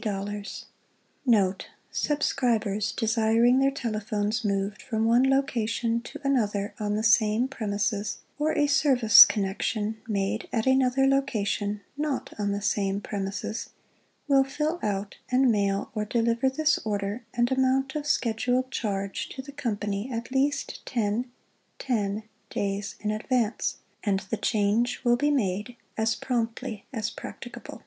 00 0.00 0.42
Note 1.26 1.66
ŌĆö 1.66 1.66
Subscribers 1.96 2.92
desiring 2.92 3.58
their 3.58 3.72
telephones 3.72 4.44
moved 4.44 4.80
from 4.80 5.06
one 5.06 5.28
location 5.28 6.00
to 6.02 6.20
another 6.22 6.72
on 6.78 6.94
the 6.94 7.02
same 7.02 7.48
premises, 7.48 8.18
or 8.38 8.56
a 8.56 8.68
service 8.68 9.24
connection 9.24 10.00
made 10.06 10.46
at 10.52 10.66
another 10.66 11.04
loca 11.04 11.44
tion 11.44 11.80
not 11.96 12.32
on 12.38 12.52
the 12.52 12.62
same 12.62 13.00
premises, 13.00 13.70
will 14.28 14.44
fill 14.44 14.78
out 14.84 15.16
and 15.32 15.50
mail 15.50 15.90
or 15.96 16.06
dehver 16.06 16.42
this 16.54 16.78
order 16.84 17.24
and 17.34 17.50
amount 17.50 17.96
of 17.96 18.06
scheduled 18.06 18.70
charge 18.70 19.28
to 19.28 19.42
the 19.42 19.50
Company 19.50 20.08
at 20.12 20.30
least 20.30 20.80
ten 20.86 21.28
(10) 21.80 22.22
days 22.50 22.94
in 23.00 23.10
advance, 23.10 23.78
and 24.04 24.20
the 24.30 24.36
change 24.36 25.00
will 25.02 25.16
be 25.16 25.32
made 25.32 25.74
as 25.96 26.14
promptly 26.14 26.84
as 26.92 27.10
practicable. 27.10 27.82